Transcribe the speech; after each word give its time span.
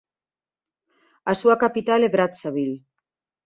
A 1.31 1.33
súa 1.39 1.59
capital 1.63 1.99
é 2.07 2.09
Brazzaville. 2.15 2.77